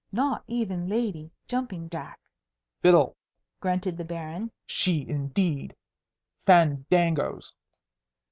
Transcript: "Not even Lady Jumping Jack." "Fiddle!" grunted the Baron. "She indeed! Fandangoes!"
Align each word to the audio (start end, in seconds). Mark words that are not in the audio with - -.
"Not 0.11 0.43
even 0.47 0.89
Lady 0.89 1.29
Jumping 1.47 1.87
Jack." 1.87 2.19
"Fiddle!" 2.81 3.15
grunted 3.59 3.97
the 3.97 4.03
Baron. 4.03 4.49
"She 4.65 5.07
indeed! 5.07 5.75
Fandangoes!" 6.43 7.53